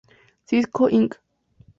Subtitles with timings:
[0.47, 1.11] Cisco Inc.